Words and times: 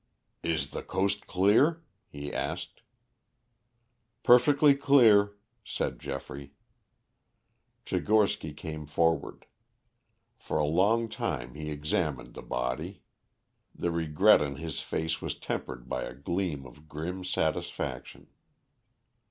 "Is 0.41 0.71
the 0.71 0.81
coast 0.81 1.27
clear?" 1.27 1.83
he 2.07 2.33
asked. 2.33 2.81
"Perfectly 4.23 4.73
clear," 4.73 5.35
said 5.63 5.99
Geoffrey. 5.99 6.55
Tchigorsky 7.85 8.51
came 8.57 8.87
forward. 8.87 9.45
For 10.39 10.57
a 10.57 10.65
long 10.65 11.07
time 11.07 11.53
he 11.53 11.69
examined 11.69 12.33
the 12.33 12.41
body. 12.41 13.03
The 13.75 13.91
regret 13.91 14.41
on 14.41 14.55
his 14.55 14.81
face 14.81 15.21
was 15.21 15.37
tempered 15.37 15.87
by 15.87 16.01
a 16.05 16.15
gleam 16.15 16.65
of 16.65 16.89
grim 16.89 17.23
satisfaction. 17.23 18.25